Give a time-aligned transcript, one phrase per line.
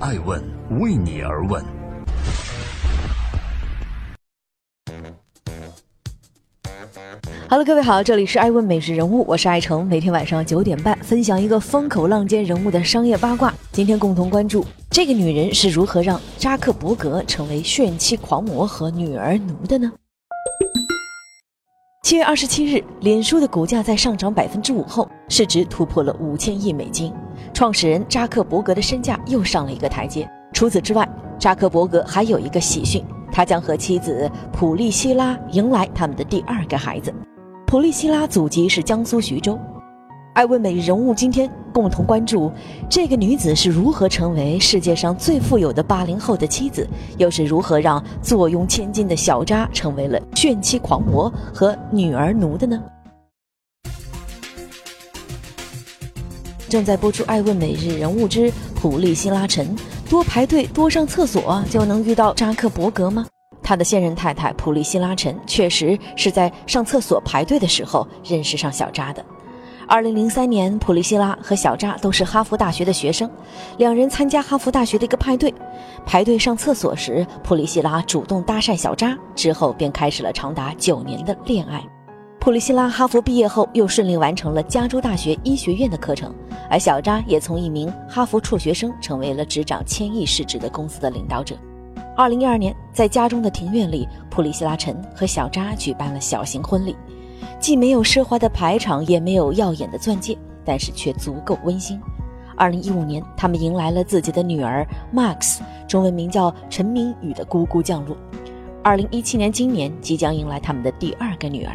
[0.00, 0.40] 爱问
[0.78, 1.60] 为你而问。
[7.48, 13.52] Hello，各位好，这里是爱问美食人物，我是爱成，每天晚上九点半分享一个风口浪尖人物的商业八卦。
[13.72, 19.90] 今天共同关注这个女人是如何让扎克伯格成为炫妻狂魔和女儿奴的呢？
[22.04, 27.12] 七月二十七日，脸书的股价在上涨百分之五后，市值突破了五千亿美金，
[27.52, 30.28] 创始人扎克伯格的身价又上了一个台阶。
[30.52, 37.12] 除此之外，扎克伯格还有一个喜讯，他将和妻子普利希拉迎来他们的第二个孩子。
[37.66, 39.58] 普利希拉祖籍是江苏徐州。
[40.34, 42.50] 爱问美人物今天共同关注
[42.88, 52.80] 这个女子是如何成为世界上最富有的八零后的妻子，又是如何让坐拥千金的小扎成为了炫妻狂魔和女儿奴的呢？
[56.68, 59.74] 正在播出《爱问每日人物之普利希拉陈》，
[60.10, 63.26] 多排队多上厕所就能遇到扎克伯格吗？
[63.62, 69.24] 他的现任太太普利希拉陈确实是在上厕所排队的时候认识上小扎的。
[69.86, 73.30] 二零零三年，普利希拉和小扎都是哈佛大学的学生，
[73.78, 75.52] 两人参加哈佛大学的一个派对，
[76.04, 81.82] 排队上厕所时，普利希拉主动搭讪小扎，之后便开始了长达九年的恋爱。
[82.40, 86.32] 普利希拉哈佛毕业后，又顺利完成了加州大学医学院的课程，
[86.70, 91.56] 而小扎也从一名哈佛辍学生成为了执掌千亿市值的公司的领导者。
[92.16, 96.96] 二零一二年，在家中的庭院里，普利希拉陈和小扎举办了小型婚礼，
[97.60, 102.00] 既没有奢华的排场，也没有耀眼的钻戒，但是却足够温馨。
[102.56, 108.16] 二零一五年，他们迎来了自己的女儿 Max，中文名叫陈明宇的姑姑降落。
[108.82, 111.74] 二零一七年，今年即将迎来他们的第二个女儿。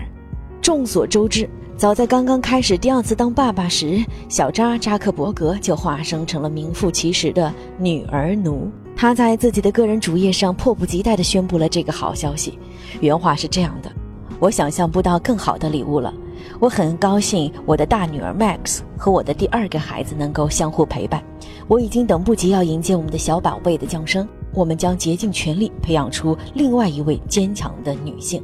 [0.64, 8.72] 众所周知，早在刚刚开始第二次当爸爸时，小扎扎克伯格就化身成了名副其实的女儿奴。
[8.96, 12.58] 他在自己的个人主页上迫不及待地宣布了这个好消息，
[13.02, 13.92] 原话是这样的
[14.40, 16.14] ：“我想象不到更好的礼物了，
[16.62, 21.22] 我很高兴我的大女儿 Max 和我的第二个孩子能够相互陪伴，
[21.68, 28.42] 我已经等不及要迎接我们的小宝贝的降生，我们将竭尽全力培养出另外一位坚强的女性。”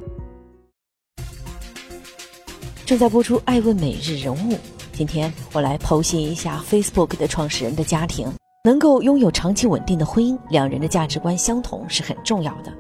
[2.89, 4.53] 正在播出《爱问每日人物》，
[4.94, 8.27] 今天我来剖析一下 Facebook 的创始人的家庭。
[8.63, 12.73] 能够拥有长期稳定的婚姻，两人的价值观相同是很重要的。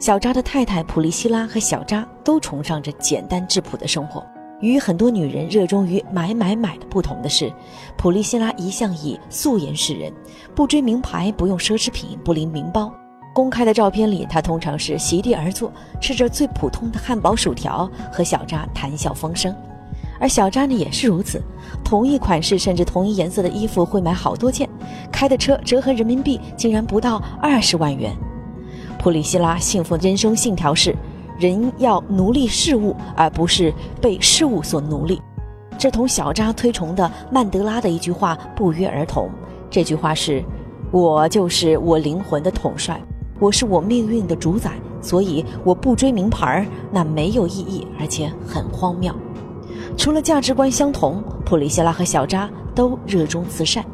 [0.00, 4.24] 小扎的太太普利希拉和小扎都崇尚着简单质朴的生活。
[4.62, 7.52] 与很多女人热衷于买买买的不同的是，
[7.98, 10.10] 普利希拉一向以素颜示人，
[10.54, 12.90] 不追名牌，不用奢侈品，不拎名包。
[13.38, 19.54] 公开的照片里，他通常是席地而坐，吃着最普通的汉堡、薯条，和小扎谈笑风生。
[20.18, 21.40] 而小扎呢也是如此，
[21.84, 24.68] 同一款式甚至同一颜色的衣服会买好多件，
[25.12, 28.12] 开的车折合人民币竟然不到二十万元。
[28.98, 30.92] 普里希拉幸福人生信条是：
[31.38, 33.72] 人要奴隶事物，而不是
[34.02, 35.22] 被事物所奴隶。
[35.78, 39.30] 这同小扎推崇的曼德拉的一句话不约而同。
[39.70, 40.42] 这句话是：
[40.90, 43.00] 我就是我灵魂的统帅，
[43.40, 49.14] 我是我命运的主宰，所以我不追名牌儿，那没有意义，而且很荒谬。
[49.96, 53.84] 除了价值观相同，普里希拉和小扎都热衷慈善。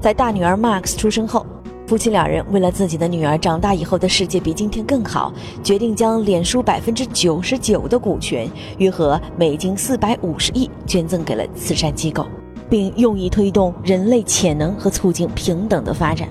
[0.00, 1.44] 在大女儿 Max 出生后，
[1.88, 5.32] 夫妻两人为了自己的女儿长大以后的世界比今天更好，
[5.64, 8.48] 决定将脸书百分之九十九的股权
[8.78, 12.24] （约合美金四百五十亿）捐赠给了慈善机构，
[12.70, 16.28] 并用以推动人类潜能和促进平等的发展。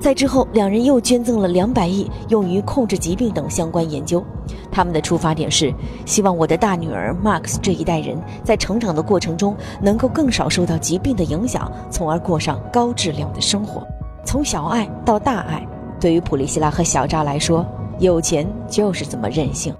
[0.00, 4.24] 在之后，两人又捐赠了两百亿，用于控制疾病等相关研究。
[4.72, 5.72] 他们的出发点是
[6.06, 13.86] 希望我的大女儿 Max 这一代人在成长的过程中能够更少受到疾病的影响，从而过上高质量的生活。
[14.24, 15.66] 从小爱到大爱，
[16.00, 17.66] 对于普利希拉和小扎来说，
[17.98, 19.74] 有钱就是这么任性。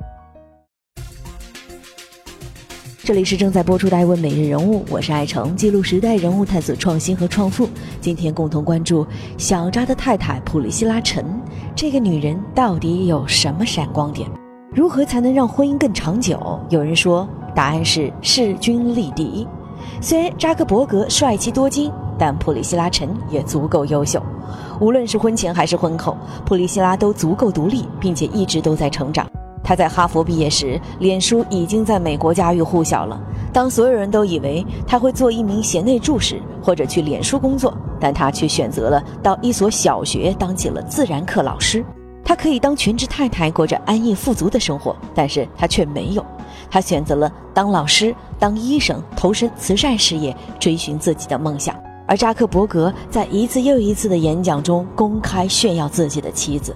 [3.10, 7.68] 这里是正在播出的《爱问每日人物》，我是爱成，记录时代人物，探索创新和创富。
[8.00, 9.04] 今天共同关注
[9.36, 11.24] 小扎的太太普里希拉陈，
[11.74, 14.30] 这个女人到底有什么闪光点？
[14.72, 16.38] 如何才能让婚姻更长久？
[16.68, 19.44] 有人说，答案是势均力敌。
[20.00, 24.22] 虽然扎克伯格帅气多金，但普里希拉陈也足够优秀。
[24.80, 26.16] 无论是婚前还是婚后，
[26.46, 29.28] 普里希拉都足够独立，并且一直都在成长。
[29.70, 33.22] 他在哈佛毕业时，脸书已经在美国家喻户晓了。
[33.52, 41.84] 当所有人都以为他会做一名贤内助时，或者去脸书工作，但他却选择了到一所小学当起了自然课老师。
[42.24, 46.26] 他可以当全职太太，过着安逸富足的生活，但是他却没有。
[46.68, 51.76] 他选择了当老师、当医生，投身慈善事业，追寻自己的梦想。
[52.08, 56.74] 而扎克伯格在一次又一次的演讲中公开炫耀自己的妻子：“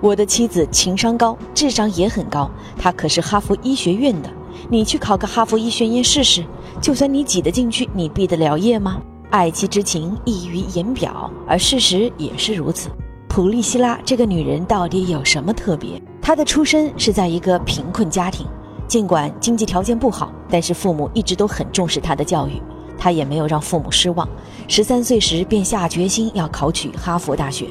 [0.00, 4.30] 我的妻子情商高，智商也很高，她可是哈佛医学院的。
[4.70, 6.44] 你去考个哈佛医学院试试，
[6.80, 9.00] 就算你挤得进去，你毕得了业吗？”
[9.30, 12.88] 爱妻之情溢于言表，而事实也是如此。
[13.28, 16.00] 普利希拉这个女人到底有什么特别？
[16.22, 18.46] 她的出身是在一个贫困家庭，
[18.86, 22.62] 尽管经济条件不好，但是父母一直都很重视她的教育。
[22.96, 24.28] 她也没有让父母失望，
[24.68, 27.66] 十三岁时便下决心要考取哈佛大学。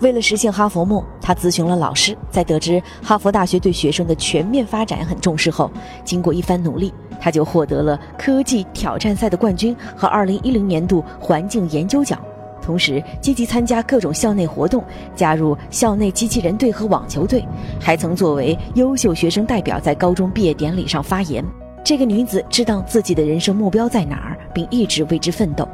[0.00, 5.70] 为了实现哈佛梦，她咨询了老师，在得知哈佛大学对学生的全面发展很重视后，
[6.04, 6.92] 经过一番努力。
[7.18, 12.20] 他就获得了科技挑战赛的冠军和2010年度环境研究奖，
[12.60, 17.42] 同时积极参加各种校内活动，加入校内机器人队和网球队，
[17.80, 21.42] 还曾作为优秀学生代表在高中毕业典礼上发言。
[21.82, 25.66] 这个女子知道自己的人生目标在哪儿，并一直为之奋斗。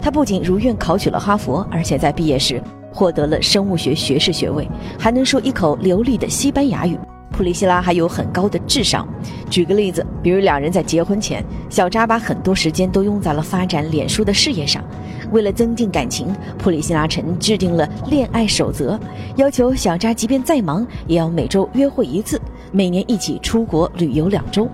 [0.00, 2.62] 她不仅如愿考取了哈佛，而且在毕业时
[2.98, 4.68] 获得了生物学学士学位，
[4.98, 6.98] 还能说一口流利的西班牙语。
[7.30, 9.06] 普里希拉还有很高的智商。
[9.48, 14.82] 举个例子，比如两人在结婚前，小扎把很多时间都用在了发展脸书的事业上。
[15.30, 18.98] 为了增进感情，普里希拉曾制定了恋爱守则，
[19.36, 22.40] 要求小扎即便再忙，也要每周约会一次，
[22.72, 24.68] 每年一起出国旅游两周。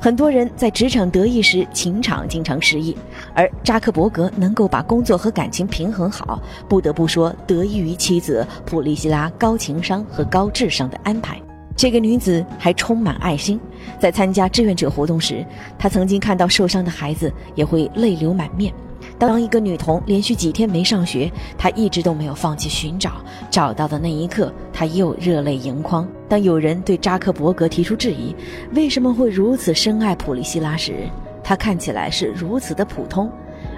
[0.00, 2.96] 很多人在职场得意时，情场经常失意，
[3.34, 11.40] 而扎克伯格能够把工作和感情平衡好，不得不说得益于妻子普莉希拉高情商和高智商的安排。
[11.76, 13.58] 这个女子还充满爱心，
[13.98, 15.44] 在参加志愿者活动时，
[15.76, 18.72] 她曾经看到受伤的孩子也会泪流满面。
[19.18, 23.14] 当一个女童连续几天没上学，她一直都没有放弃寻找，
[23.50, 26.08] 找到的那一刻，她又热泪盈眶。
[26.28, 28.34] 当有人对扎克伯格提出质疑，
[28.74, 31.08] 为什么会如此深爱普利希拉时，
[31.42, 33.28] 她看起来是如此的普通，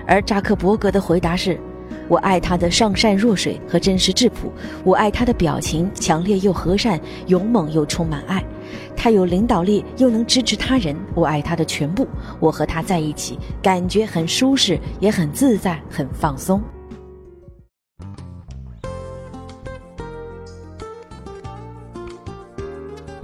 [0.07, 1.59] 而扎克伯格的回答是。
[2.11, 4.53] 我爱他的上善若水和真实质朴，
[4.83, 8.45] 我爱他的表情强烈又和善，勇猛又充满爱。
[8.97, 12.05] 他有领导力又能支持他人，我爱他的全部。
[12.41, 16.61] 我和他在一起，感觉很舒适，也很自在，很放松。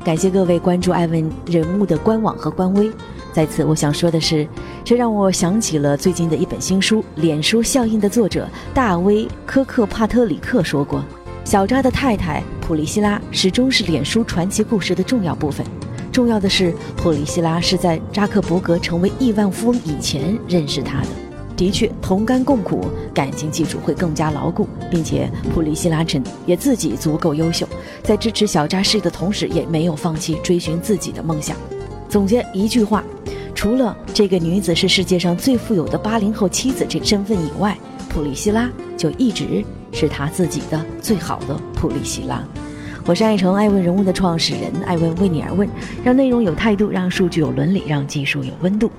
[0.05, 2.89] 感谢各位关注艾问人物的官网和官微。
[3.37, 4.49] 在此，我想说的是，
[4.83, 11.05] 这让我想起了最近的一本新书《脸书效应》的作者大卫·科克帕特里克说过
[11.45, 15.67] ：“小扎的太太普利希拉始终是脸书传奇故事的重要部分。
[16.11, 21.09] 重要的是，普利希拉是在扎克伯格成为亿万富翁以前认识他的。
[21.59, 27.69] 的确，同甘共苦，感情基础会更加牢固，并且普利希拉称也自己足够优秀，
[28.03, 31.55] 在支持小扎事业的同时，也没有放弃追寻自己的梦想。
[32.09, 33.03] 总结一句话。”
[33.55, 37.77] 除了这个女子是世界上最富有的八零后妻子这身份以外，
[38.09, 42.45] 普利希拉就一直是他自己的最好的普利希拉。
[43.07, 45.67] 我是爱成爱问人物的创始人，爱问为你而问，
[46.05, 48.91] 让内容有态度，让数据有伦理，让技术有温度。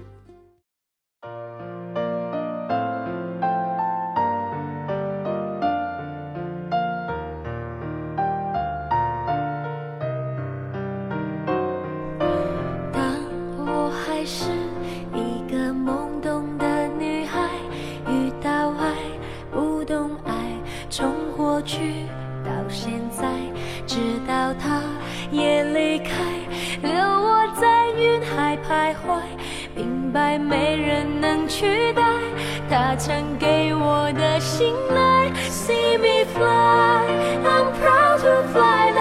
[25.32, 26.14] 也离开
[26.82, 29.22] 留我在云海徘徊
[29.76, 32.04] 明白没人能取代
[32.70, 35.32] 他曾给我的信赖。
[35.50, 37.06] See me fly
[37.44, 38.92] i'm proud to fly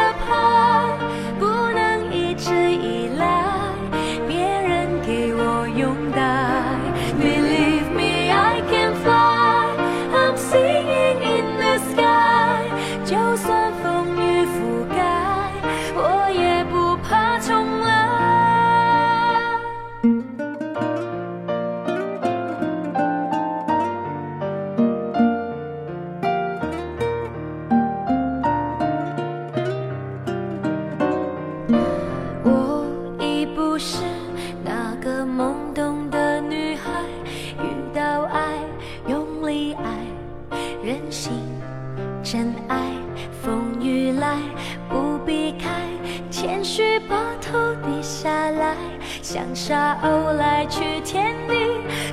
[50.47, 51.55] 来去天地，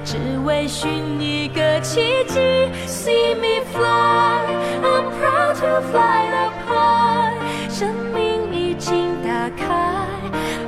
[0.04, 0.90] 只为寻
[1.22, 2.40] 一个奇迹。
[2.88, 4.42] See me fly,
[4.82, 7.38] I'm proud to fly up high。
[7.70, 10.08] 生命已经打开，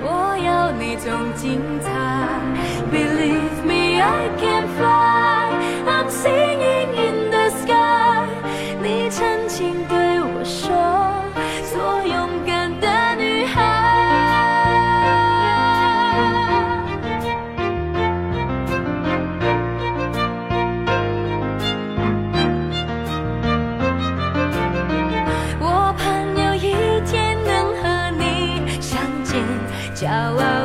[0.03, 1.89] 我要你种精彩。
[2.91, 5.49] Believe me, I can fly,
[5.87, 6.54] I'm singing.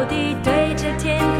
[0.07, 1.40] 地对着天空